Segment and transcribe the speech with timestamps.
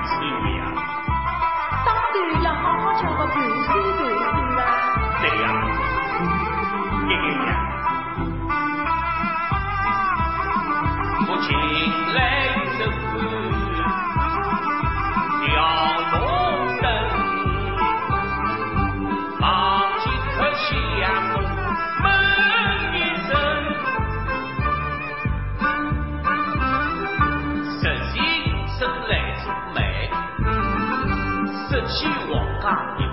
[0.00, 0.59] 半岁
[32.70, 33.09] 王